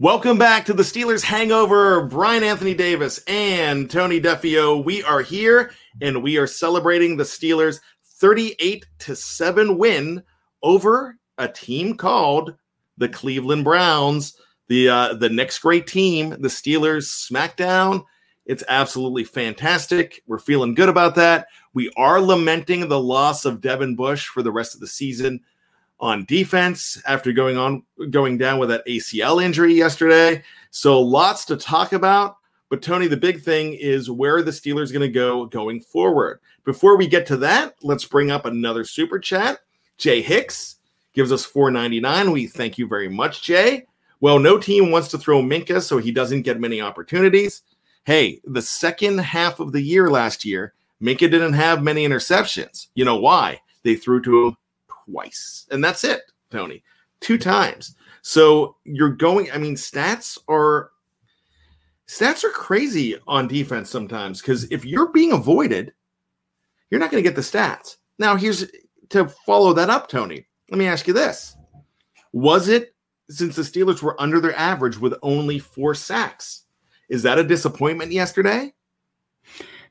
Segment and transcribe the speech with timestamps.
[0.00, 2.04] Welcome back to the Steelers Hangover.
[2.04, 4.84] Brian Anthony Davis and Tony Defeo.
[4.84, 7.80] We are here and we are celebrating the Steelers'
[8.20, 10.22] 38 to 7 win
[10.62, 12.54] over a team called
[12.96, 14.40] the Cleveland Browns.
[14.68, 18.04] The uh, the next great team, the Steelers SmackDown.
[18.46, 20.22] It's absolutely fantastic.
[20.28, 21.48] We're feeling good about that.
[21.74, 25.40] We are lamenting the loss of Devin Bush for the rest of the season
[26.00, 30.42] on defense after going on going down with that ACL injury yesterday.
[30.70, 32.36] So lots to talk about.
[32.68, 36.40] But Tony, the big thing is where are the Steelers going to go going forward?
[36.64, 39.60] Before we get to that, let's bring up another super chat.
[39.96, 40.76] Jay Hicks
[41.14, 42.32] gives us 4.99.
[42.32, 43.86] We thank you very much, Jay.
[44.20, 47.62] Well, no team wants to throw Minkah, so he doesn't get many opportunities.
[48.04, 52.88] Hey, the second half of the year last year, Minkah didn't have many interceptions.
[52.94, 53.60] You know why?
[53.82, 54.56] They threw to him
[55.10, 55.66] twice.
[55.70, 56.82] And that's it, Tony.
[57.20, 57.96] Two times.
[58.22, 60.90] So you're going, I mean, stats are
[62.06, 65.92] stats are crazy on defense sometimes because if you're being avoided,
[66.90, 67.96] you're not going to get the stats.
[68.18, 68.70] Now, here's
[69.10, 70.46] to follow that up, Tony.
[70.70, 71.56] Let me ask you this.
[72.32, 72.94] Was it
[73.30, 76.64] since the Steelers were under their average with only four sacks?
[77.08, 78.72] Is that a disappointment yesterday?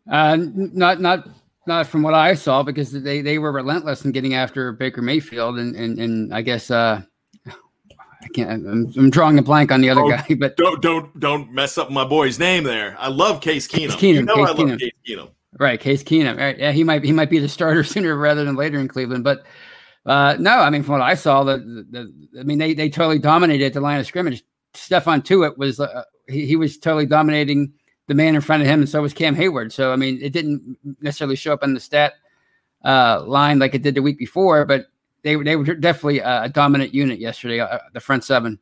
[0.09, 1.28] Uh, not not
[1.67, 5.57] not from what I saw, because they, they were relentless in getting after Baker Mayfield,
[5.57, 7.01] and and, and I guess uh,
[7.47, 8.49] I can't.
[8.49, 11.77] I'm, I'm, drawing a blank on the other oh, guy, but don't don't don't mess
[11.77, 12.95] up my boy's name there.
[12.99, 13.91] I love Case Keenum.
[13.91, 14.13] Case Keenum.
[14.15, 14.69] You know Case I Keenum.
[14.69, 15.29] love Case Keenum.
[15.59, 16.38] Right, Case Keenum.
[16.38, 19.23] Right, yeah, he might he might be the starter sooner rather than later in Cleveland,
[19.23, 19.43] but.
[20.05, 22.88] Uh, no, I mean, from what I saw, the, the, the I mean, they, they
[22.88, 24.41] totally dominated the line of scrimmage.
[24.73, 27.73] Stephon Tuitt was uh, he, he was totally dominating
[28.08, 29.72] the man in front of him, and so was Cam Hayward.
[29.72, 32.13] So I mean, it didn't necessarily show up on the stat
[32.83, 34.88] uh, line like it did the week before, but
[35.23, 37.59] they they were definitely a dominant unit yesterday.
[37.59, 38.59] Uh, the front seven.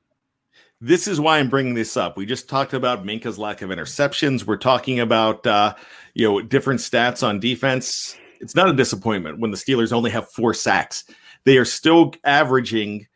[0.82, 2.18] This is why I'm bringing this up.
[2.18, 4.46] We just talked about Minkah's lack of interceptions.
[4.46, 5.76] We're talking about uh,
[6.14, 8.18] you know different stats on defense.
[8.42, 11.06] It's not a disappointment when the Steelers only have four sacks.
[11.46, 13.08] They are still averaging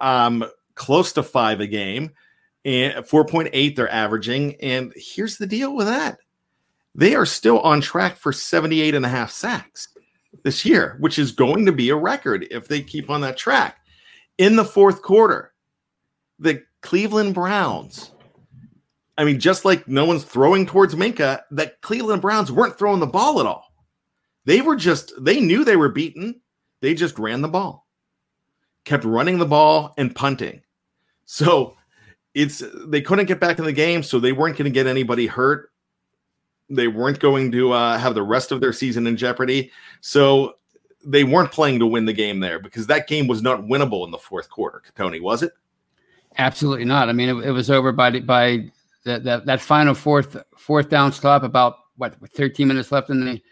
[0.00, 2.10] um, close to five a game
[2.64, 4.56] and 4.8 they're averaging.
[4.56, 6.18] And here's the deal with that
[6.94, 9.88] they are still on track for 78 and a half sacks
[10.42, 13.78] this year, which is going to be a record if they keep on that track.
[14.38, 15.52] In the fourth quarter,
[16.38, 18.12] the Cleveland Browns,
[19.18, 23.06] I mean, just like no one's throwing towards Minkah, the Cleveland Browns weren't throwing the
[23.06, 23.66] ball at all.
[24.46, 26.40] They were just, they knew they were beaten.
[26.80, 27.86] They just ran the ball,
[28.84, 30.62] kept running the ball and punting.
[31.26, 31.76] So
[32.34, 35.26] it's they couldn't get back in the game, so they weren't going to get anybody
[35.26, 35.70] hurt.
[36.68, 39.72] They weren't going to uh, have the rest of their season in jeopardy.
[40.00, 40.54] So
[41.04, 44.12] they weren't playing to win the game there because that game was not winnable in
[44.12, 44.82] the fourth quarter.
[44.96, 45.52] Tony, was it?
[46.38, 47.08] Absolutely not.
[47.08, 48.70] I mean, it, it was over by by
[49.04, 51.42] that, that that final fourth fourth down stop.
[51.42, 53.42] About what 13 minutes left in the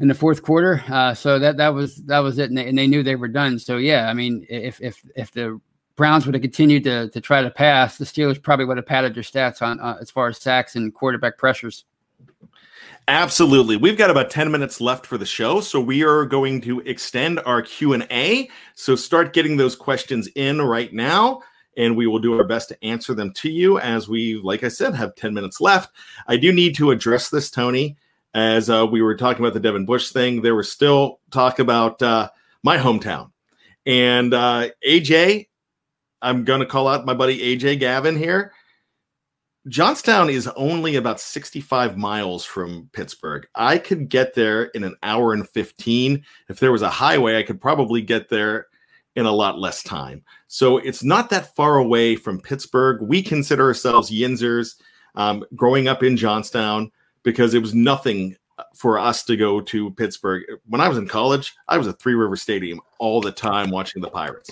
[0.00, 0.84] in the fourth quarter.
[0.88, 3.28] Uh, so that that was that was it, and they, and they knew they were
[3.28, 3.58] done.
[3.58, 5.60] So yeah, I mean, if if if the
[5.96, 9.14] Browns would have continued to, to try to pass, the Steelers probably would have padded
[9.14, 11.84] their stats on uh, as far as sacks and quarterback pressures.
[13.06, 13.76] Absolutely.
[13.76, 17.38] We've got about 10 minutes left for the show, so we are going to extend
[17.44, 18.48] our Q&A.
[18.74, 21.42] So start getting those questions in right now
[21.76, 24.68] and we will do our best to answer them to you as we like I
[24.68, 25.94] said have 10 minutes left.
[26.26, 27.96] I do need to address this Tony
[28.34, 30.42] as uh, we were talking about the Devin Bush thing.
[30.42, 32.30] There was still talk about uh,
[32.62, 33.30] my hometown.
[33.86, 35.48] And uh, AJ
[36.24, 38.52] I'm going to call out my buddy AJ Gavin here.
[39.68, 43.46] Johnstown is only about 65 miles from Pittsburgh.
[43.54, 46.24] I could get there in an hour and 15.
[46.48, 48.68] If there was a highway, I could probably get there
[49.16, 50.22] in a lot less time.
[50.48, 53.02] So it's not that far away from Pittsburgh.
[53.02, 54.76] We consider ourselves Yinzers
[55.16, 56.90] um, growing up in Johnstown
[57.22, 58.34] because it was nothing
[58.74, 60.44] for us to go to Pittsburgh.
[60.66, 64.00] When I was in college, I was at Three River Stadium all the time watching
[64.00, 64.50] the Pirates.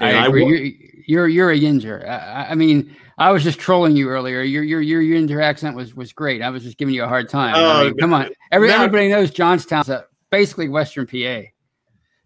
[0.00, 0.44] I agree.
[0.44, 2.08] I you're, you're, you're a Yinzer.
[2.08, 4.42] I, I, mean, I was just trolling you earlier.
[4.42, 6.42] Your your your Yinzer accent was was great.
[6.42, 7.54] I was just giving you a hard time.
[7.54, 11.42] I oh, mean, come on, Every, now, everybody knows Johnstown's a, basically Western PA.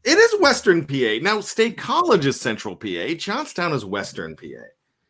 [0.04, 1.18] It is Western PA.
[1.20, 3.14] Now, State College is Central PA.
[3.16, 4.46] Johnstown is Western PA.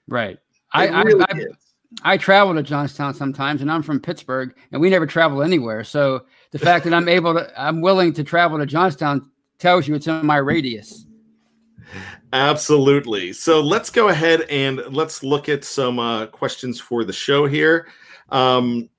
[0.09, 0.39] Right.
[0.73, 4.91] I, really I, I, I travel to Johnstown sometimes, and I'm from Pittsburgh, and we
[4.91, 5.85] never travel anywhere.
[5.85, 9.95] So the fact that I'm able to, I'm willing to travel to Johnstown tells you
[9.95, 11.07] it's in my radius.
[12.33, 13.33] Absolutely.
[13.33, 17.89] So let's go ahead and let's look at some uh, questions for the show here.
[18.29, 18.91] Um,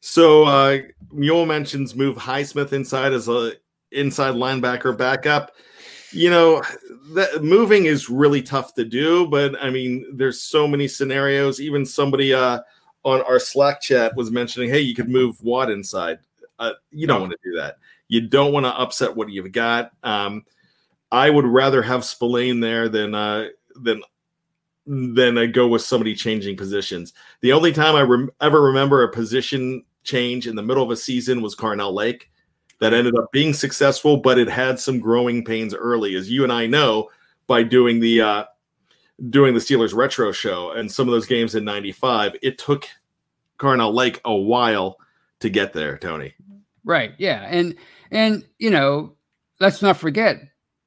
[0.00, 0.78] so uh,
[1.10, 3.52] Mule mentions move Highsmith inside as a
[3.92, 5.52] inside linebacker backup.
[6.12, 6.62] you know,
[7.14, 11.60] that moving is really tough to do, but I mean, there's so many scenarios.
[11.60, 12.60] Even somebody uh,
[13.04, 16.18] on our Slack chat was mentioning, hey, you could move Watt inside.
[16.58, 17.76] Uh, you don't want to do that.
[18.08, 19.90] You don't want to upset what you've got.
[20.02, 20.44] Um,
[21.12, 24.02] I would rather have Spillane there than uh, than
[24.86, 27.12] than I go with somebody changing positions.
[27.40, 30.96] The only time I rem- ever remember a position change in the middle of a
[30.96, 32.30] season was Carnell Lake
[32.78, 36.52] that ended up being successful, but it had some growing pains early, as you and
[36.52, 37.08] I know
[37.46, 38.44] by doing the uh,
[39.30, 42.36] doing the Steelers retro show and some of those games in '95.
[42.42, 42.86] It took
[43.58, 44.98] Carnell Lake a while
[45.40, 46.34] to get there, Tony.
[46.84, 47.12] Right.
[47.18, 47.46] Yeah.
[47.48, 47.76] And
[48.10, 49.14] and you know,
[49.60, 50.40] let's not forget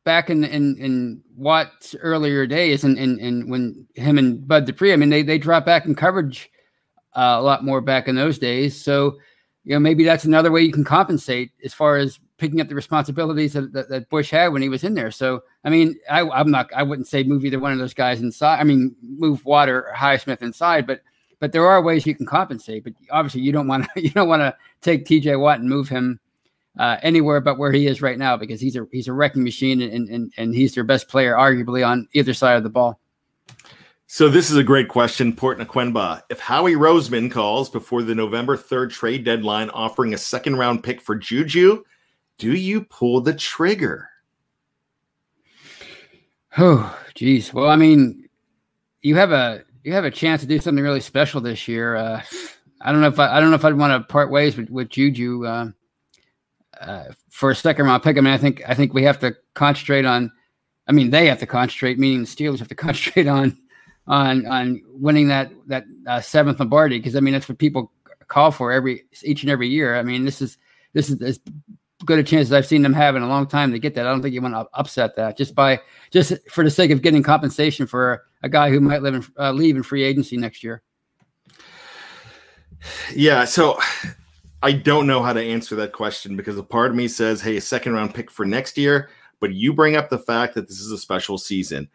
[0.09, 4.91] back in in in Watt's earlier days and and, and when him and Bud Dupree,
[4.91, 6.49] I mean they they dropped back in coverage
[7.15, 8.75] uh, a lot more back in those days.
[8.81, 9.17] So
[9.65, 12.73] you know, maybe that's another way you can compensate as far as picking up the
[12.73, 15.11] responsibilities that, that, that Bush had when he was in there.
[15.11, 18.19] So, I mean, I, am not, I wouldn't say move either one of those guys
[18.19, 18.59] inside.
[18.59, 21.01] I mean, move Water or Highsmith inside, but,
[21.39, 22.83] but there are ways you can compensate.
[22.83, 25.35] But obviously, you don't want to, you don't want to take T.J.
[25.35, 26.19] Watt and move him
[26.77, 29.81] uh, anywhere but where he is right now because he's a he's a wrecking machine
[29.81, 32.99] and and and he's their best player arguably on either side of the ball.
[34.11, 36.23] So this is a great question, Port Naquenba.
[36.31, 40.99] If Howie Roseman calls before the November 3rd trade deadline offering a second round pick
[40.99, 41.83] for Juju,
[42.39, 44.09] do you pull the trigger?
[46.57, 47.53] Oh, geez.
[47.53, 48.27] Well, I mean,
[49.03, 51.95] you have a you have a chance to do something really special this year.
[51.95, 52.21] Uh,
[52.81, 54.69] I don't know if I, I don't know if I'd want to part ways with,
[54.69, 55.69] with Juju uh,
[56.79, 58.17] uh, for a second round pick.
[58.17, 60.31] I mean, I think I think we have to concentrate on.
[60.87, 63.57] I mean, they have to concentrate, meaning the Steelers have to concentrate on
[64.07, 67.91] on on winning that that uh, seventh Lombardi because I mean that's what people
[68.27, 69.95] call for every each and every year.
[69.95, 70.57] I mean this is
[70.93, 71.39] this is as
[72.05, 74.07] good a chance as I've seen them have in a long time to get that.
[74.07, 75.79] I don't think you want to upset that just by
[76.11, 79.51] just for the sake of getting compensation for a guy who might live in, uh,
[79.51, 80.81] leave in free agency next year.
[83.13, 83.77] Yeah, so
[84.61, 87.57] I don't know how to answer that question because a part of me says, "Hey,
[87.57, 89.09] a second round pick for next year,"
[89.39, 91.89] but you bring up the fact that this is a special season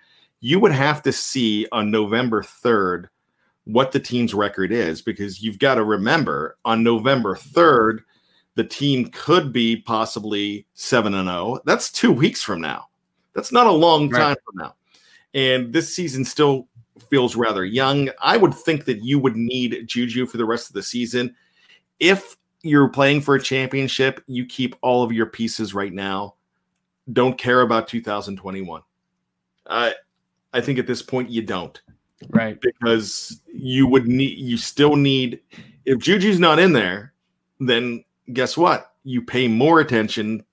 [0.44, 3.08] you would have to see on November 3rd
[3.64, 8.00] what the team's record is because you've got to remember on November 3rd,
[8.54, 11.60] the team could be possibly 7 and 0.
[11.64, 12.88] That's two weeks from now.
[13.32, 14.38] That's not a long time right.
[14.44, 14.74] from now.
[15.32, 16.68] And this season still
[17.08, 18.10] feels rather young.
[18.20, 21.34] I would think that you would need Juju for the rest of the season.
[22.00, 26.34] If you're playing for a championship, you keep all of your pieces right now.
[27.12, 28.82] Don't care about 2021.
[29.66, 29.90] Uh,
[30.52, 31.80] I think at this point you don't.
[32.30, 32.58] Right.
[32.60, 35.40] Because you would need you still need
[35.84, 37.12] if Juju's not in there,
[37.60, 38.02] then
[38.32, 38.92] guess what?
[39.04, 40.44] You pay more attention.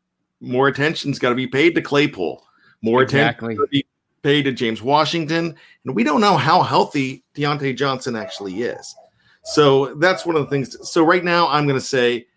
[0.42, 2.44] More attention's got to be paid to Claypool.
[2.82, 3.54] More exactly.
[3.54, 3.86] attention be
[4.22, 5.56] paid to James Washington.
[5.86, 8.96] And we don't know how healthy Diontae Johnson actually is.
[9.44, 10.78] So that's one of the things.
[10.90, 12.28] So right now, I'm going to say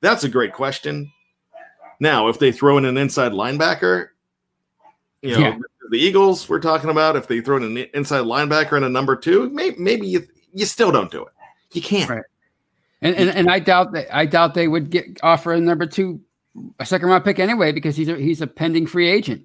[0.00, 1.10] that's a great question.
[2.00, 4.08] Now, if they throw in an inside linebacker,
[5.22, 5.58] you know, yeah
[5.92, 9.14] the Eagles we're talking about, if they throw in an inside linebacker and a number
[9.14, 11.32] two, maybe, maybe you, you still don't do it.
[11.72, 12.08] You can't.
[12.08, 12.22] Right.
[13.02, 16.20] And, and and I doubt that I doubt they would get offer a number two,
[16.78, 19.42] a second round pick anyway because he's a he's a pending free agent.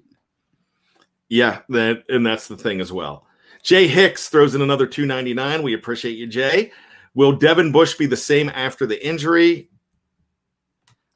[1.28, 3.26] Yeah, that and that's the thing as well.
[3.64, 5.64] Jay Hicks throws in another two ninety nine.
[5.64, 6.70] We appreciate you, Jay.
[7.18, 9.68] Will Devin Bush be the same after the injury?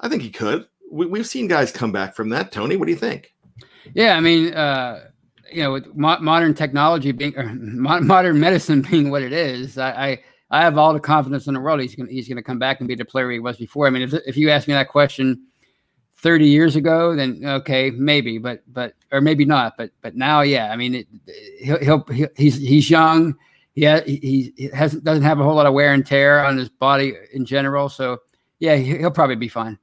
[0.00, 0.66] I think he could.
[0.90, 2.50] We, have seen guys come back from that.
[2.50, 3.32] Tony, what do you think?
[3.94, 5.10] Yeah, I mean, uh,
[5.52, 7.34] you know, with mo- modern technology being
[7.80, 10.18] mo- modern medicine being what it is, I, I,
[10.50, 12.88] I have all the confidence in the world he's gonna he's gonna come back and
[12.88, 13.86] be the player he was before.
[13.86, 15.46] I mean, if if you asked me that question
[16.16, 20.72] thirty years ago, then okay, maybe, but but or maybe not, but but now, yeah.
[20.72, 21.06] I mean, it,
[21.60, 23.36] he'll, he'll, he'll he's he's young.
[23.74, 26.68] Yeah, he, he hasn't doesn't have a whole lot of wear and tear on his
[26.68, 28.18] body in general, so
[28.58, 29.78] yeah, he'll probably be fine.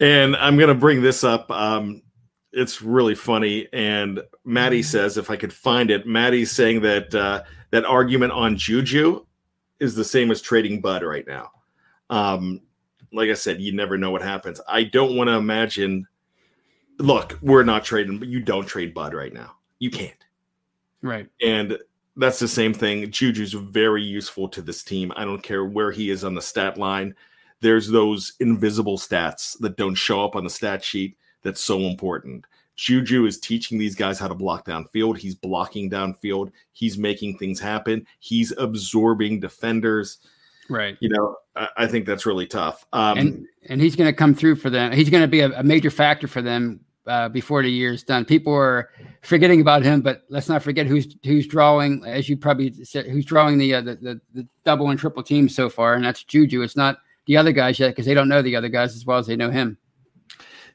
[0.00, 1.48] And I'm going to bring this up.
[1.50, 2.02] Um,
[2.52, 3.68] it's really funny.
[3.72, 4.90] And Maddie mm-hmm.
[4.90, 9.24] says, if I could find it, Maddie's saying that uh, that argument on Juju
[9.80, 11.50] is the same as trading Bud right now.
[12.10, 12.60] Um,
[13.12, 14.60] like I said, you never know what happens.
[14.66, 16.06] I don't want to imagine.
[16.98, 19.56] Look, we're not trading, but you don't trade Bud right now.
[19.78, 20.24] You can't.
[21.00, 21.28] Right.
[21.40, 21.78] And
[22.16, 23.10] that's the same thing.
[23.10, 25.12] Juju's very useful to this team.
[25.16, 27.14] I don't care where he is on the stat line.
[27.60, 32.44] There's those invisible stats that don't show up on the stat sheet that's so important.
[32.76, 35.18] Juju is teaching these guys how to block downfield.
[35.18, 36.52] He's blocking downfield.
[36.72, 38.06] He's making things happen.
[38.18, 40.18] He's absorbing defenders.
[40.68, 40.96] Right.
[41.00, 42.86] You know, I, I think that's really tough.
[42.92, 44.92] Um, and and he's going to come through for them.
[44.92, 48.02] He's going to be a, a, major factor for them uh, before the year is
[48.02, 48.24] done.
[48.24, 48.90] People are
[49.22, 53.24] forgetting about him, but let's not forget who's who's drawing, as you probably said, who's
[53.24, 56.62] drawing the uh, the, the, the double and triple teams so far, and that's Juju.
[56.62, 59.18] It's not the other guys yet because they don't know the other guys as well
[59.18, 59.78] as they know him.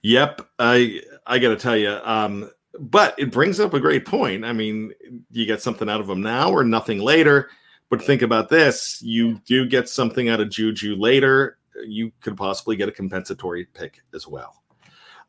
[0.03, 4.45] Yep, I I got to tell you, um, but it brings up a great point.
[4.45, 4.91] I mean,
[5.31, 7.49] you get something out of them now or nothing later.
[7.89, 11.57] But think about this: you do get something out of Juju later.
[11.85, 14.61] You could possibly get a compensatory pick as well.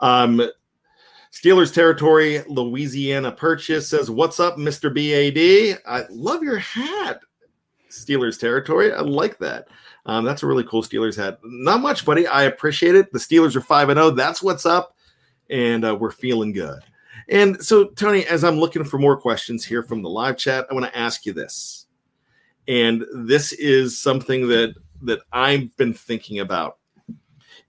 [0.01, 0.43] Um,
[1.33, 4.93] Steelers territory, Louisiana Purchase says, What's up, Mr.
[4.93, 5.81] BAD?
[5.87, 7.21] I love your hat.
[7.91, 8.93] Steelers territory.
[8.93, 9.69] I like that.
[10.07, 11.39] Um, that's a really cool Steelers hat.
[11.45, 12.27] Not much, buddy.
[12.27, 13.13] I appreciate it.
[13.13, 14.11] The Steelers are 5 and 0.
[14.11, 14.97] That's what's up.
[15.51, 16.81] And uh, we're feeling good.
[17.29, 20.75] And so, Tony, as I'm looking for more questions here from the live chat, I
[20.75, 21.87] want to ask you this.
[22.67, 26.79] And this is something that that I've been thinking about.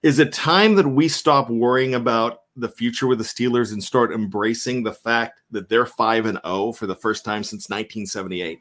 [0.01, 4.11] Is it time that we stop worrying about the future with the Steelers and start
[4.11, 8.59] embracing the fact that they're 5 and 0 for the first time since 1978?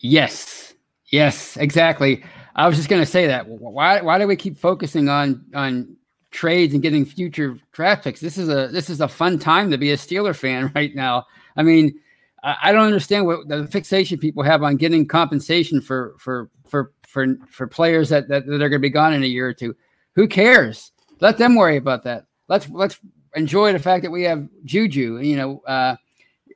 [0.00, 0.74] Yes.
[1.10, 2.24] Yes, exactly.
[2.54, 3.48] I was just going to say that.
[3.48, 5.96] Why why do we keep focusing on on
[6.30, 8.20] trades and getting future draft picks?
[8.20, 11.26] This is a this is a fun time to be a Steeler fan right now.
[11.56, 11.98] I mean,
[12.42, 17.36] I, don't understand what the fixation people have on getting compensation for for for for
[17.48, 19.74] for players that that, that are going to be gone in a year or two.
[20.14, 20.92] Who cares?
[21.20, 22.98] Let them worry about that let's let's
[23.34, 25.20] enjoy the fact that we have Juju.
[25.20, 25.96] You know, uh,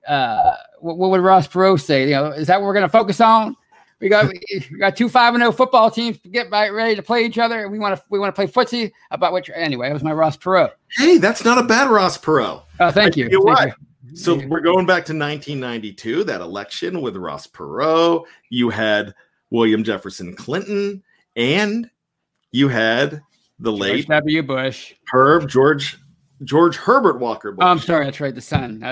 [0.07, 2.05] uh, what, what, would Ross Perot say?
[2.05, 3.57] You know, is that what we're going to focus on?
[4.01, 7.03] We got we got two five and zero oh football teams to get ready to
[7.03, 7.69] play each other.
[7.71, 8.93] We want to we want to play footsie.
[9.11, 10.73] About which anyway, it was my Ross Perot.
[10.91, 12.63] Hey, that's not a bad Ross Perot.
[12.81, 13.25] Oh, thank you.
[13.31, 13.69] You thank what?
[13.69, 14.17] You.
[14.17, 18.25] So we're going back to 1992, that election with Ross Perot.
[18.51, 19.15] You had
[19.51, 21.03] William Jefferson Clinton,
[21.35, 21.91] and
[22.53, 23.23] you had
[23.65, 24.43] the George late W.
[24.43, 25.99] Bush, Herb George
[26.43, 27.65] George Herbert Walker Bush.
[27.65, 28.35] Oh, I'm sorry, that's right.
[28.35, 28.83] The son.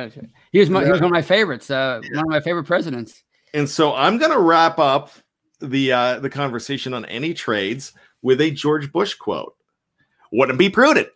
[0.53, 0.87] He was my, yeah.
[0.87, 1.71] he was one of my favorites.
[1.71, 2.17] Uh, yeah.
[2.17, 3.23] One of my favorite presidents.
[3.55, 5.11] And so I'm going to wrap up
[5.61, 9.55] the uh, the conversation on any trades with a George Bush quote.
[10.33, 11.09] Wouldn't be prudent.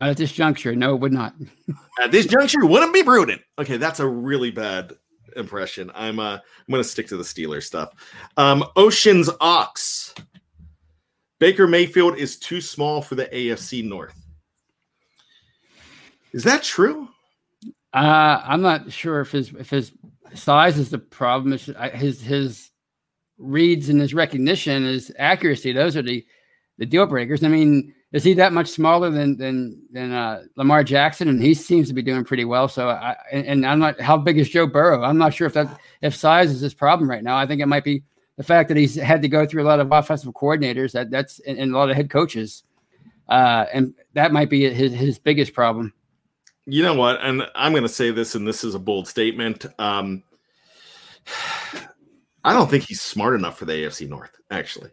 [0.00, 1.34] Not at this juncture, no, it would not.
[2.02, 3.42] at this juncture, wouldn't be prudent.
[3.58, 4.92] Okay, that's a really bad
[5.36, 5.90] impression.
[5.94, 7.90] I'm uh, I'm going to stick to the Steeler stuff.
[8.36, 10.14] Um, Ocean's Ox
[11.38, 14.14] Baker Mayfield is too small for the AFC North.
[16.32, 17.08] Is that true?
[17.92, 19.92] Uh, I'm not sure if his if his
[20.34, 21.52] size is the problem.
[21.92, 22.70] His his
[23.38, 25.72] reads and his recognition, his accuracy.
[25.72, 26.24] Those are the
[26.78, 27.44] the deal breakers.
[27.44, 31.28] I mean, is he that much smaller than than than uh, Lamar Jackson?
[31.28, 32.66] And he seems to be doing pretty well.
[32.68, 35.02] So I and, and I'm not how big is Joe Burrow?
[35.02, 37.36] I'm not sure if that if size is his problem right now.
[37.36, 38.02] I think it might be
[38.36, 41.40] the fact that he's had to go through a lot of offensive coordinators that that's
[41.40, 42.64] and, and a lot of head coaches,
[43.28, 45.92] uh, and that might be his his biggest problem.
[46.66, 47.20] You know what?
[47.22, 49.66] And I'm going to say this, and this is a bold statement.
[49.78, 50.22] Um,
[52.42, 54.36] I don't think he's smart enough for the AFC North.
[54.50, 54.90] Actually,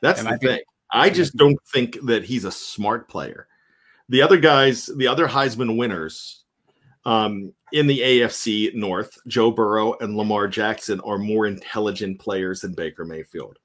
[0.00, 0.56] that's the thing.
[0.56, 3.46] Be- I just don't think that he's a smart player.
[4.08, 6.44] The other guys, the other Heisman winners,
[7.08, 12.74] um, in the AFC North, Joe Burrow and Lamar Jackson are more intelligent players than
[12.74, 13.58] Baker Mayfield.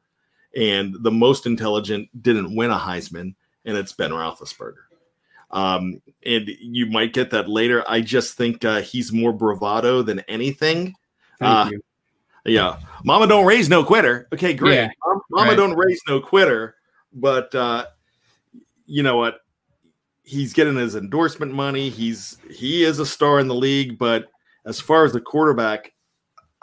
[0.56, 3.36] And the most intelligent didn't win a Heisman,
[3.66, 4.84] and it's Ben Roethlisberger.
[5.52, 7.84] Um, and you might get that later.
[7.86, 10.96] I just think uh, he's more bravado than anything.
[11.42, 11.70] Uh,
[12.46, 14.30] yeah, Mama don't raise no quitter.
[14.32, 14.76] Okay, great.
[14.76, 14.90] Yeah,
[15.30, 15.58] Mama right.
[15.58, 16.76] don't raise no quitter.
[17.12, 17.88] But uh,
[18.86, 19.43] you know what?
[20.24, 21.90] He's getting his endorsement money.
[21.90, 24.28] He's he is a star in the league, but
[24.66, 25.94] as far as the quarterback,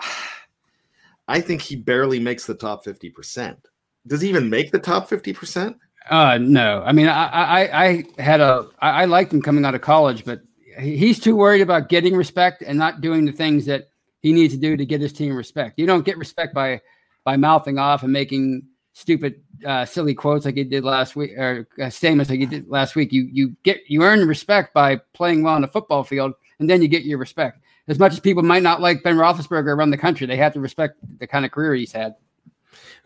[1.28, 3.58] I think he barely makes the top fifty percent.
[4.06, 5.76] Does he even make the top fifty percent?
[6.08, 6.82] Uh, no.
[6.84, 10.24] I mean, I, I, I had a, I, I liked him coming out of college,
[10.24, 10.40] but
[10.78, 13.90] he's too worried about getting respect and not doing the things that
[14.20, 15.78] he needs to do to get his team respect.
[15.78, 16.80] You don't get respect by,
[17.24, 21.68] by mouthing off and making stupid, uh, silly quotes like he did last week, or
[21.80, 23.12] uh, statements like he did last week.
[23.12, 26.82] You you get you earn respect by playing well on the football field, and then
[26.82, 27.60] you get your respect.
[27.88, 30.60] As much as people might not like Ben Roethlisberger around the country, they have to
[30.60, 32.14] respect the kind of career he's had.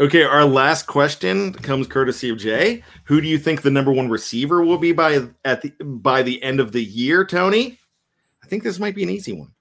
[0.00, 2.82] Okay, our last question comes courtesy of Jay.
[3.04, 6.42] Who do you think the number one receiver will be by at the by the
[6.42, 7.78] end of the year, Tony?
[8.42, 9.52] I think this might be an easy one.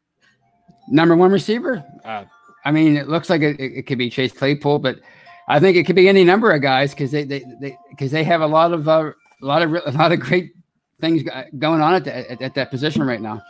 [0.89, 1.83] Number one receiver?
[2.03, 2.25] Uh,
[2.65, 4.99] I mean, it looks like it, it, could be Chase Claypool, but
[5.47, 7.43] I think it could be any number of guys because they they
[7.89, 10.53] because they, they, have a lot of uh, a lot of a lot of great
[11.01, 11.23] things
[11.59, 13.41] going on at, the, at, at that position right now.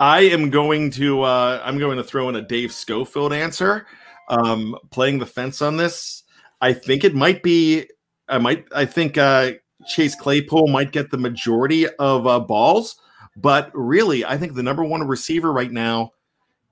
[0.00, 3.86] I am going to uh, I'm going to throw in a Dave Schofield answer.
[4.28, 6.22] Um, playing the fence on this,
[6.60, 7.86] I think it might be.
[8.28, 8.66] I might.
[8.74, 9.52] I think uh,
[9.86, 12.96] Chase Claypool might get the majority of uh, balls,
[13.36, 16.12] but really, I think the number one receiver right now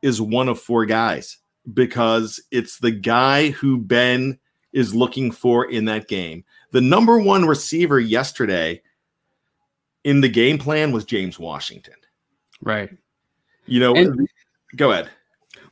[0.03, 1.39] is one of four guys
[1.73, 4.39] because it's the guy who Ben
[4.73, 6.45] is looking for in that game.
[6.73, 8.83] The number one receiver yesterday
[10.05, 11.95] in the game plan was James Washington.
[12.63, 12.91] Right.
[13.67, 14.29] You know, and,
[14.77, 15.11] go ahead.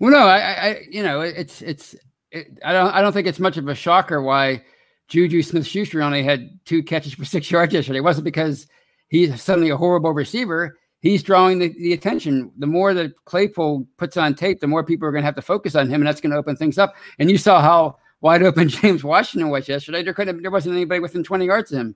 [0.00, 1.94] Well, no, I, I you know, it's it's
[2.30, 4.64] it, I don't I don't think it's much of a shocker why
[5.08, 7.98] Juju Smith Schuster only had two catches for six yards yesterday.
[7.98, 8.66] It wasn't because
[9.08, 10.78] he's suddenly a horrible receiver.
[11.04, 12.50] He's drawing the, the attention.
[12.56, 15.42] The more that Claypool puts on tape, the more people are going to have to
[15.42, 16.94] focus on him, and that's going to open things up.
[17.18, 20.02] And you saw how wide open James Washington was yesterday.
[20.02, 21.94] There couldn't there wasn't anybody within 20 yards of him.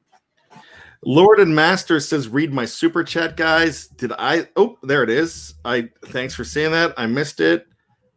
[1.06, 3.86] Lord and Master says, read my super chat, guys.
[3.88, 4.46] Did I?
[4.56, 5.54] Oh, there it is.
[5.64, 6.92] I thanks for saying that.
[6.98, 7.66] I missed it.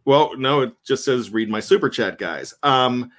[0.04, 2.54] Well, no, it just says read my super chat, guys.
[2.64, 3.12] Um,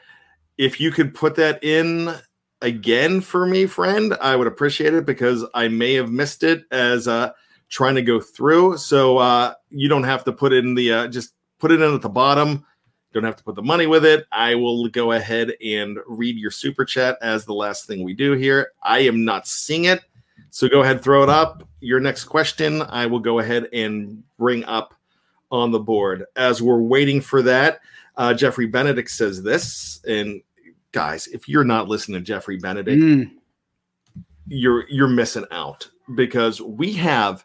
[0.59, 2.15] if you could put that in
[2.61, 7.09] again for me, friend, I would appreciate it because I may have missed it as
[7.09, 7.31] uh
[7.73, 8.77] trying to go through.
[8.77, 12.03] So uh you don't have to put in the uh just put it in at
[12.03, 12.65] the bottom
[13.13, 14.27] don't have to put the money with it.
[14.33, 18.33] I will go ahead and read your super chat as the last thing we do
[18.33, 18.73] here.
[18.83, 20.01] I am not seeing it.
[20.51, 21.67] So go ahead, throw it up.
[21.81, 24.95] Your next question, I will go ahead and bring up
[25.51, 26.25] on the board.
[26.37, 27.81] As we're waiting for that,
[28.17, 30.01] uh, Jeffrey Benedict says this.
[30.07, 30.43] And
[30.93, 33.31] guys, if you're not listening to Jeffrey Benedict, mm.
[34.47, 37.45] you're you're missing out because we have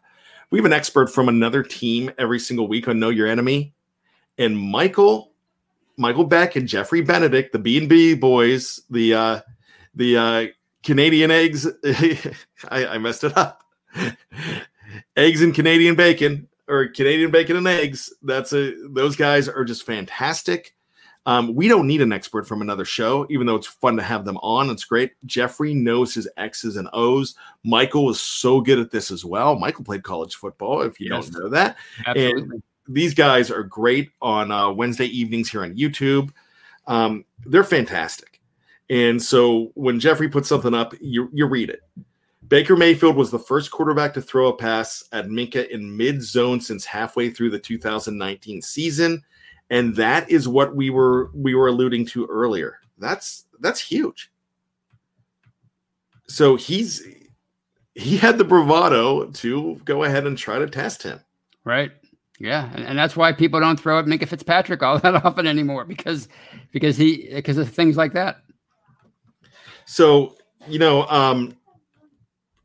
[0.49, 3.73] we have an expert from another team every single week on Know Your Enemy.
[4.37, 5.31] And Michael
[5.97, 9.41] Michael Beck and Jeffrey Benedict, the B and B boys, the uh,
[9.95, 10.45] the uh,
[10.83, 11.67] Canadian eggs.
[12.69, 13.63] I, I messed it up.
[15.17, 18.13] eggs and Canadian bacon, or Canadian bacon and eggs.
[18.21, 20.75] That's a those guys are just fantastic.
[21.27, 24.23] Um, we don't need an expert from another show, even though it's fun to have
[24.23, 24.69] them on.
[24.69, 25.11] It's great.
[25.25, 27.35] Jeffrey knows his X's and O's.
[27.65, 29.59] Michael is so good at this as well.
[29.59, 31.27] Michael played college football, if you yes.
[31.27, 31.75] don't know that.
[32.05, 32.43] Absolutely.
[32.43, 36.31] And these guys are great on uh, Wednesday evenings here on YouTube.
[36.87, 38.39] Um, they're fantastic.
[38.89, 41.81] And so when Jeffrey puts something up, you, you read it.
[42.47, 46.61] Baker Mayfield was the first quarterback to throw a pass at Minkah in mid zone
[46.61, 49.21] since halfway through the 2019 season.
[49.69, 52.79] And that is what we were we were alluding to earlier.
[52.97, 54.31] That's that's huge.
[56.27, 57.05] So he's
[57.95, 61.19] he had the bravado to go ahead and try to test him.
[61.63, 61.91] Right.
[62.39, 65.85] Yeah, and, and, that's why people don't throw at Minkah Fitzpatrick all that often anymore
[65.85, 66.27] because
[66.71, 68.41] because he because of things like that.
[69.85, 71.57] So you know, um,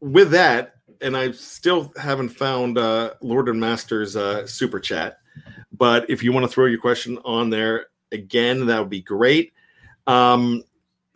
[0.01, 5.19] with that, and I still haven't found uh, Lord and Master's uh, super chat,
[5.73, 9.53] but if you want to throw your question on there again, that would be great.
[10.07, 10.63] Um,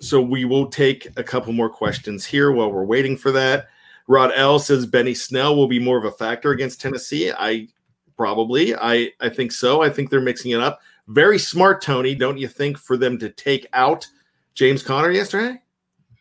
[0.00, 3.68] so we will take a couple more questions here while we're waiting for that.
[4.08, 7.32] Rod L says Benny Snell will be more of a factor against Tennessee.
[7.32, 7.68] I
[8.16, 8.74] Probably.
[8.74, 9.82] I, I think so.
[9.82, 10.80] I think they're mixing it up.
[11.08, 14.06] Very smart, Tony, don't you think, for them to take out
[14.54, 15.60] James Conner yesterday?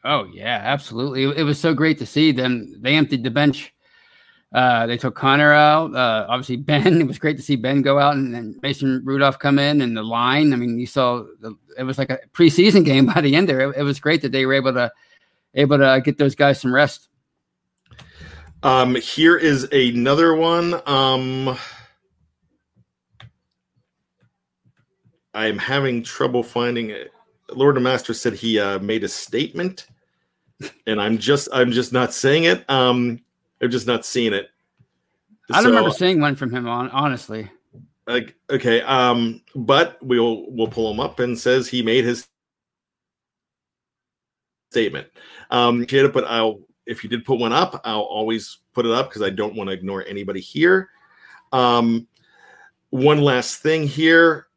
[0.04, 1.24] Oh, yeah, absolutely.
[1.24, 2.76] It, was so great to see them.
[2.82, 3.74] They emptied the bench.
[4.56, 5.94] Uh, they took Conner out.
[5.94, 7.02] Uh, obviously, Ben.
[7.02, 9.98] It was great to see Ben go out and, and Mason Rudolph come in and
[9.98, 10.54] the line.
[10.54, 13.70] I mean, you saw the, it was like a preseason game by the end there.
[13.70, 14.90] It, it was great that they were able to
[15.56, 17.10] able to get those guys some rest.
[18.64, 20.82] Um, here is another one.
[20.88, 21.58] Um,
[25.34, 27.12] I'm having trouble finding it.
[27.54, 29.88] Lord and Master said he uh, made a statement,
[30.88, 32.64] and I'm just I'm just not saying it.
[32.70, 33.20] Um,
[33.62, 34.50] I'm just not seeing it.
[35.52, 37.50] I don't so, remember seeing one from him on honestly.
[38.08, 42.28] Like okay, um, but we'll we'll pull him up and says he made his
[44.72, 45.08] statement.
[45.50, 49.10] Um, Jada, but I'll if you did put one up, I'll always put it up
[49.10, 50.90] because I don't want to ignore anybody here.
[51.52, 52.08] Um,
[52.90, 54.48] one last thing here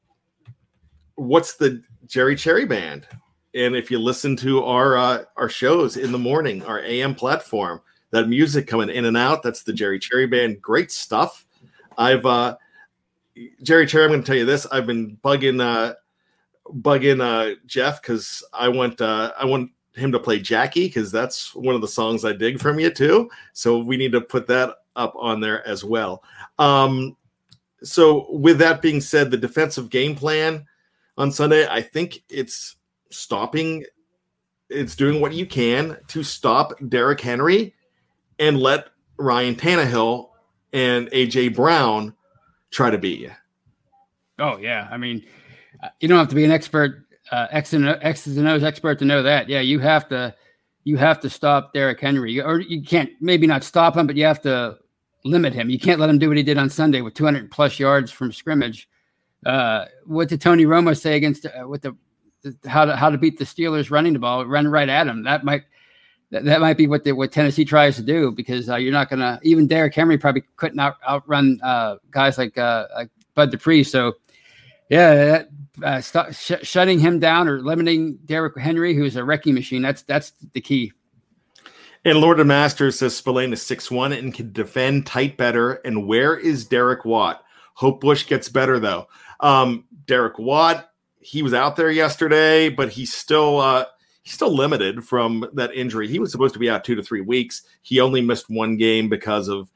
[1.18, 3.06] what's the Jerry Cherry Band?
[3.54, 7.80] And if you listen to our uh, our shows in the morning, our AM platform,
[8.10, 10.62] that music coming in and out, that's the Jerry Cherry Band.
[10.62, 11.46] Great stuff.
[11.96, 12.56] I've uh,
[13.62, 14.04] Jerry Cherry.
[14.04, 14.66] I'm going to tell you this.
[14.66, 15.94] I've been bugging uh,
[16.80, 21.54] bugging uh, Jeff because I want uh, I want him to play Jackie because that's
[21.54, 23.30] one of the songs I dig from you too.
[23.52, 26.22] So we need to put that up on there as well.
[26.58, 27.16] Um,
[27.82, 30.66] so with that being said, the defensive game plan
[31.16, 31.66] on Sunday.
[31.68, 32.76] I think it's
[33.10, 33.84] stopping,
[34.68, 37.74] it's doing what you can to stop Derrick Henry
[38.38, 40.28] and let Ryan Tannehill
[40.72, 42.14] and AJ Brown
[42.70, 43.32] try to beat you.
[44.38, 45.24] Oh yeah, I mean,
[45.82, 48.98] uh, you don't have to be an expert, uh, X and X's and O's expert
[49.00, 49.48] to know that.
[49.48, 50.34] Yeah, you have to
[50.84, 54.24] you have to stop Derrick Henry, or you can't maybe not stop him, but you
[54.24, 54.78] have to
[55.24, 55.70] limit him.
[55.70, 58.32] You can't let him do what he did on Sunday with 200 plus yards from
[58.32, 58.88] scrimmage.
[59.44, 61.96] Uh, what did Tony Romo say against uh, with the,
[62.42, 64.46] the, how to how to beat the Steelers running the ball?
[64.46, 65.24] Run right at him.
[65.24, 65.64] That might
[66.30, 69.08] that, that might be what the, what Tennessee tries to do because uh, you're not
[69.08, 73.50] going to even Derrick Henry probably couldn't out, outrun uh, guys like uh, like Bud
[73.50, 73.84] Dupree.
[73.84, 74.14] So
[74.90, 75.44] yeah,
[75.82, 79.82] uh, stop, sh- shutting him down or limiting Derrick Henry, who's a wrecking machine.
[79.82, 80.92] That's that's the key.
[82.04, 85.74] And Lord of Masters says Spillane is six one and can defend tight better.
[85.84, 87.42] And where is Derek Watt?
[87.74, 89.08] Hope Bush gets better though.
[89.40, 93.84] Um, Derek Watt, he was out there yesterday, but he's still uh,
[94.28, 96.06] he's still limited from that injury.
[96.06, 97.62] He was supposed to be out two to three weeks.
[97.80, 99.70] He only missed one game because of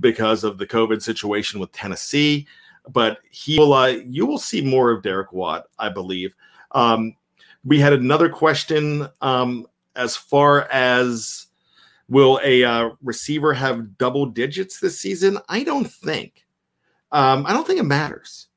[0.00, 2.48] because of the COVID situation with Tennessee.
[2.88, 6.34] But he will uh, you will see more of Derek Watt, I believe.
[6.72, 7.14] Um,
[7.64, 11.46] we had another question um, as far as
[12.08, 15.38] will a uh, receiver have double digits this season?
[15.48, 16.44] I don't think.
[17.12, 18.48] Um, I don't think it matters.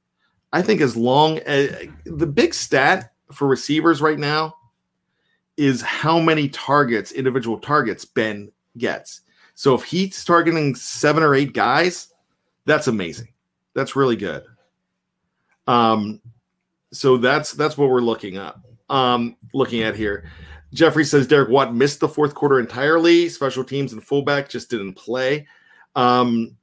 [0.51, 4.55] I think as long as the big stat for receivers right now
[5.57, 9.21] is how many targets, individual targets, Ben gets.
[9.55, 12.13] So if he's targeting seven or eight guys,
[12.65, 13.29] that's amazing.
[13.73, 14.43] That's really good.
[15.65, 16.21] Um,
[16.91, 18.61] so that's that's what we're looking up.
[18.89, 20.29] Um, looking at here.
[20.73, 23.29] Jeffrey says Derek Watt missed the fourth quarter entirely.
[23.29, 25.47] Special teams and fullback just didn't play.
[25.95, 26.55] Um,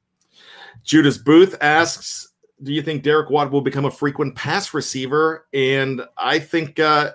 [0.83, 2.29] Judas Booth asks,
[2.63, 7.13] "Do you think Derek Watt will become a frequent pass receiver?" And I think uh,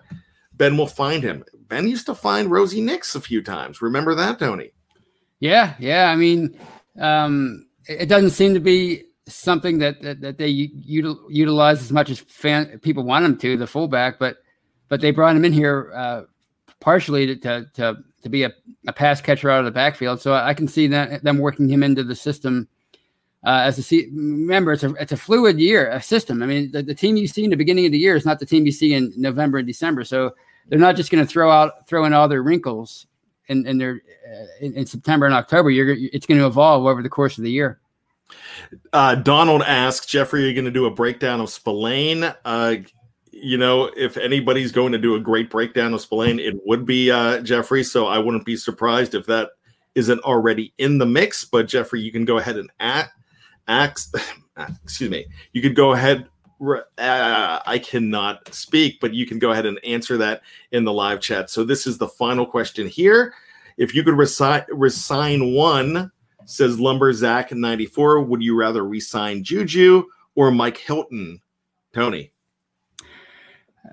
[0.54, 1.44] Ben will find him.
[1.70, 3.82] Ben used to find Rosie Nix a few times.
[3.82, 4.72] Remember that, Tony?
[5.40, 6.10] Yeah, yeah.
[6.10, 6.60] I mean,
[7.00, 12.10] um, it doesn't seem to be something that that, that they util, utilize as much
[12.10, 14.20] as fan people want them to, the fullback.
[14.20, 14.38] But
[14.90, 16.24] but they brought him in here uh,
[16.80, 18.52] partially to, to to, to be a,
[18.88, 20.20] a, pass catcher out of the backfield.
[20.22, 22.68] So I can see that them working him into the system.
[23.46, 26.42] Uh, as a see, remember, it's a it's a fluid year, a system.
[26.42, 28.40] I mean, the, the team you see in the beginning of the year is not
[28.40, 30.04] the team you see in November and December.
[30.04, 30.34] So
[30.70, 33.08] they're not just going to throw out throw in all their wrinkles
[33.48, 34.02] in, in their
[34.32, 35.70] uh, in, in, September and October.
[35.70, 37.80] You're it's going to evolve over the course of the year.
[38.94, 42.76] Uh, Donald asks Jeffrey, "Are you going to do a breakdown of Spillane?" Uh,
[43.32, 47.10] you know, if anybody's going to do a great breakdown of Spillane, it would be
[47.10, 47.84] uh, Jeffrey.
[47.84, 49.50] So I wouldn't be surprised if that
[49.96, 51.46] isn't already in the mix.
[51.46, 53.12] But Jeffrey, you can go ahead and act.
[53.68, 54.14] ask
[54.84, 55.26] excuse me.
[55.54, 56.28] You could go ahead
[56.62, 60.42] uh, I cannot speak, but you can go ahead and answer that
[60.72, 61.50] in the live chat.
[61.50, 63.34] So this is the final question here.
[63.78, 66.12] If you could resign, resign one,
[66.46, 70.04] says Lumber Lumberzack 94, would you rather resign Juju
[70.36, 71.42] or Mike Hilton?
[71.94, 72.32] Tony.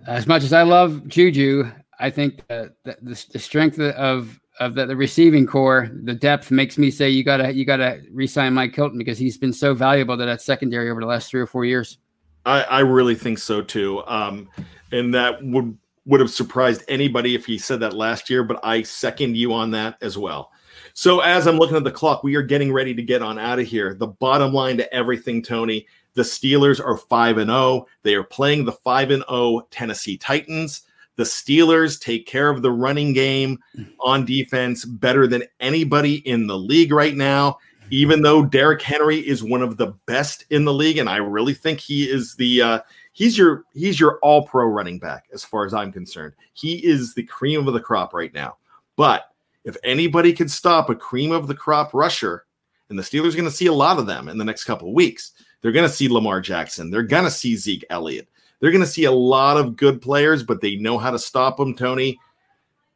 [0.07, 4.87] As much as I love Juju, I think the, the, the strength of of the,
[4.87, 8.99] the, receiving corps, the depth makes me say you gotta you gotta resign Mike Hilton
[8.99, 11.99] because he's been so valuable to that secondary over the last three or four years.
[12.47, 14.03] I, I really think so too.
[14.07, 14.49] Um,
[14.93, 18.83] and that would would have surprised anybody if he said that last year, but I
[18.83, 20.53] second you on that as well.
[20.95, 23.59] So as I'm looking at the clock, we are getting ready to get on out
[23.59, 23.93] of here.
[23.93, 27.87] The bottom line to everything, Tony, the Steelers are 5 and 0.
[28.05, 30.83] They are playing the 5 and 0 Tennessee Titans.
[31.17, 33.59] The Steelers take care of the running game
[33.99, 37.59] on defense better than anybody in the league right now
[37.91, 41.55] even though Derrick Henry is one of the best in the league, and I really
[41.55, 42.81] think he is the uh,
[43.13, 46.35] he's your he's your all pro running back as far as I'm concerned.
[46.55, 48.57] He is the cream of the crop right now.
[48.97, 49.31] But
[49.65, 52.47] if anybody can stop a cream of the crop rusher,
[52.89, 54.89] and the Steelers are going to see a lot of them in the next couple
[54.89, 58.29] of weeks, they're going to see Lamar Jackson, they're going to see Zeke Elliott,
[58.61, 61.57] they're going to see a lot of good players, but they know how to stop
[61.57, 61.75] them.
[61.75, 62.19] Tony,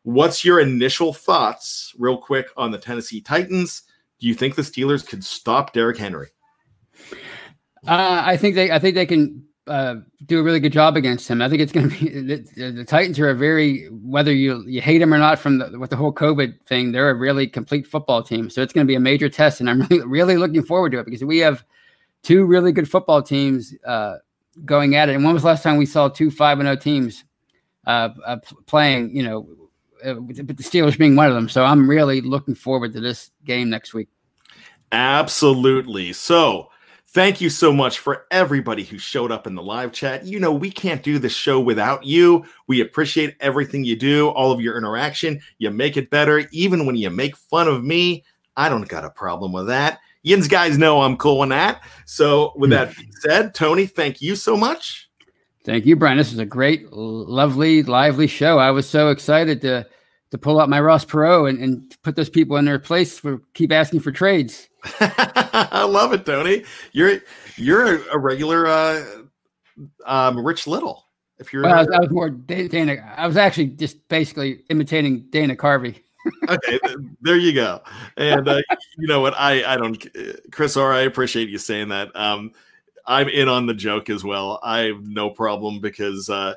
[0.05, 3.83] what's your initial thoughts, real quick, on the Tennessee Titans?
[4.20, 6.28] Do you think the Steelers could stop Derrick Henry?
[7.87, 8.70] Uh, I think they.
[8.70, 11.40] I think they can uh, do a really good job against him.
[11.40, 12.09] I think it's going to be
[12.56, 15.78] the, the, Titans are a very whether you you hate them or not from the,
[15.78, 16.92] with the whole COVID thing.
[16.92, 19.70] They're a really complete football team, so it's going to be a major test, and
[19.70, 21.64] I'm really really looking forward to it because we have
[22.22, 24.16] two really good football teams uh,
[24.64, 25.14] going at it.
[25.14, 27.24] And when was the last time we saw two five and zero oh teams
[27.87, 29.16] uh, uh playing?
[29.16, 29.48] You know,
[30.04, 31.48] Uh, but the Steelers being one of them.
[31.48, 34.08] So I'm really looking forward to this game next week.
[34.92, 36.12] Absolutely.
[36.12, 36.70] So
[37.08, 40.24] thank you so much for everybody who showed up in the live chat.
[40.24, 42.44] You know, we can't do this show without you.
[42.66, 45.40] We appreciate everything you do, all of your interaction.
[45.58, 46.48] You make it better.
[46.52, 48.24] Even when you make fun of me,
[48.56, 50.00] I don't got a problem with that.
[50.22, 51.82] Yins guys know I'm cool on that.
[52.04, 52.74] So, with hmm.
[52.74, 55.10] that being said, Tony, thank you so much.
[55.70, 56.18] Thank you, Brian.
[56.18, 58.59] This was a great, lovely, lively show.
[58.59, 59.87] I was so excited to
[60.33, 63.40] to pull out my Ross Perot and, and put those people in their place for
[63.54, 64.68] keep asking for trades.
[65.00, 66.64] I love it, Tony.
[66.90, 67.20] You're
[67.54, 69.04] you're a, a regular uh,
[70.06, 71.06] um, Rich Little.
[71.38, 73.14] If you're, well, I was, I was more Dana.
[73.16, 76.02] I was actually just basically imitating Dana Carvey.
[76.48, 76.80] okay,
[77.20, 77.80] there you go.
[78.16, 78.61] And uh,
[78.98, 79.35] you know what?
[79.38, 80.04] I I don't,
[80.50, 82.14] Chris or I appreciate you saying that.
[82.16, 82.54] Um,
[83.06, 84.60] I'm in on the joke as well.
[84.62, 86.54] I have no problem because uh,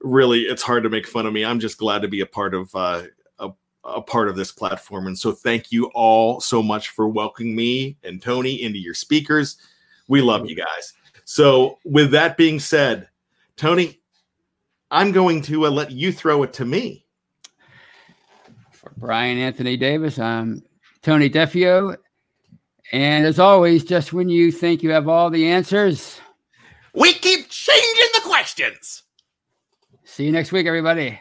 [0.00, 1.44] really, it's hard to make fun of me.
[1.44, 3.02] I'm just glad to be a part of uh,
[3.38, 3.50] a,
[3.84, 5.06] a part of this platform.
[5.06, 9.56] And so, thank you all so much for welcoming me and Tony into your speakers.
[10.08, 10.94] We love you guys.
[11.24, 13.08] So, with that being said,
[13.56, 14.00] Tony,
[14.90, 17.04] I'm going to uh, let you throw it to me.
[18.70, 20.62] For Brian Anthony Davis, I'm
[21.02, 21.96] Tony Defeo.
[22.92, 26.20] And as always, just when you think you have all the answers,
[26.94, 29.02] we keep changing the questions.
[30.04, 31.20] See you next week, everybody.